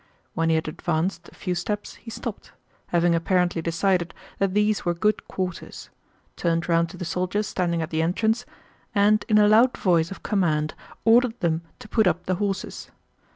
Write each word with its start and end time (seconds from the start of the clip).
When 0.33 0.49
he 0.49 0.55
had 0.55 0.67
advanced 0.67 1.29
a 1.29 1.35
few 1.35 1.53
steps 1.53 1.93
he 1.93 2.09
stopped, 2.09 2.53
having 2.87 3.13
apparently 3.13 3.61
decided 3.61 4.15
that 4.39 4.55
these 4.55 4.83
were 4.83 4.95
good 4.95 5.27
quarters, 5.27 5.91
turned 6.35 6.67
round 6.67 6.89
to 6.89 6.97
the 6.97 7.05
soldiers 7.05 7.45
standing 7.45 7.83
at 7.83 7.91
the 7.91 8.01
entrance, 8.01 8.43
and 8.95 9.23
in 9.29 9.37
a 9.37 9.47
loud 9.47 9.77
voice 9.77 10.09
of 10.09 10.23
command 10.23 10.73
ordered 11.05 11.39
them 11.41 11.61
to 11.77 11.87
put 11.87 12.07
up 12.07 12.25
the 12.25 12.33
horses. 12.41 12.89